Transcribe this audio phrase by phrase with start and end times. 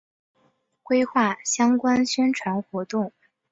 [0.81, 3.13] 规划相关宣传活动